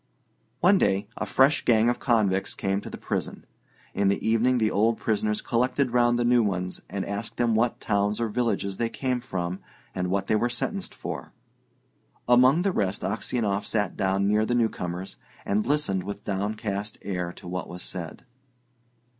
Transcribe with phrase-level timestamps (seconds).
[0.61, 3.45] One day a fresh gang of convicts came to the prison.
[3.93, 7.79] In the evening the old prisoners collected round the new ones and asked them what
[7.79, 9.59] towns or villages they came from,
[9.93, 11.33] and what they were sentenced for.
[12.27, 17.47] Among the rest Aksionov sat down near the newcomers, and listened with downcast air to
[17.47, 18.25] what was said.